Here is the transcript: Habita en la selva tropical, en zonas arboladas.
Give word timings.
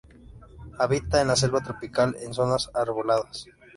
Habita 0.79 1.21
en 1.21 1.27
la 1.27 1.35
selva 1.35 1.61
tropical, 1.61 2.17
en 2.21 2.33
zonas 2.33 2.71
arboladas. 2.73 3.45